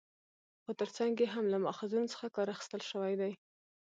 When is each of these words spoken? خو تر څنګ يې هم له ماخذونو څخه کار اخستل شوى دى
خو 0.63 0.71
تر 0.79 0.89
څنګ 0.97 1.13
يې 1.23 1.27
هم 1.33 1.45
له 1.53 1.57
ماخذونو 1.65 2.11
څخه 2.13 2.33
کار 2.35 2.47
اخستل 2.55 2.81
شوى 2.91 3.13
دى 3.21 3.31